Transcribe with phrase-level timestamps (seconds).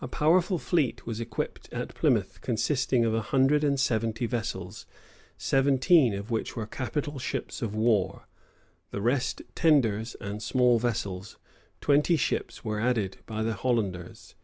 [0.00, 4.86] A powerful fleet was equipped at Plymouth, consisting of a hundred and seventy vessels,
[5.38, 8.26] seventeen of which were capital ships of war,
[8.90, 11.38] the rest tenders and small vessels:
[11.80, 14.34] twenty ships were added by the Hollanders.